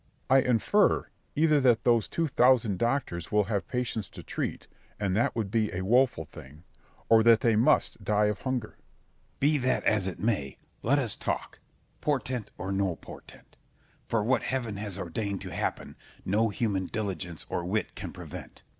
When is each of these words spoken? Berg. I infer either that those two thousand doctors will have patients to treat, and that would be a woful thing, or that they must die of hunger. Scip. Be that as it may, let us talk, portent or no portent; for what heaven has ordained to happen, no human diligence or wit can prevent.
Berg. 0.29 0.43
I 0.47 0.49
infer 0.49 1.09
either 1.35 1.59
that 1.61 1.83
those 1.83 2.07
two 2.07 2.27
thousand 2.27 2.79
doctors 2.79 3.31
will 3.31 3.43
have 3.43 3.67
patients 3.67 4.09
to 4.09 4.23
treat, 4.23 4.65
and 4.99 5.15
that 5.15 5.35
would 5.35 5.51
be 5.51 5.71
a 5.71 5.83
woful 5.85 6.25
thing, 6.25 6.63
or 7.07 7.21
that 7.21 7.41
they 7.41 7.55
must 7.55 8.03
die 8.03 8.25
of 8.25 8.39
hunger. 8.41 8.71
Scip. 8.77 9.39
Be 9.41 9.57
that 9.59 9.83
as 9.83 10.07
it 10.07 10.19
may, 10.19 10.57
let 10.81 10.97
us 10.97 11.15
talk, 11.15 11.59
portent 12.01 12.49
or 12.57 12.71
no 12.71 12.95
portent; 12.95 13.57
for 14.07 14.23
what 14.23 14.41
heaven 14.41 14.77
has 14.77 14.97
ordained 14.97 15.41
to 15.41 15.53
happen, 15.53 15.95
no 16.25 16.49
human 16.49 16.87
diligence 16.87 17.45
or 17.47 17.63
wit 17.63 17.93
can 17.93 18.11
prevent. 18.11 18.63